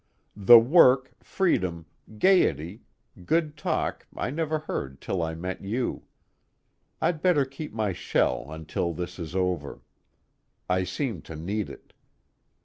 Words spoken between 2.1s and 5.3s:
gaiety, good talk I never heard till